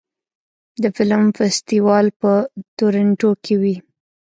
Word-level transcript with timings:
د 0.81 0.83
فلم 0.95 1.23
فستیوال 1.37 2.07
په 2.21 2.31
تورنټو 2.77 3.31
کې 3.43 3.55
وي. 3.61 3.75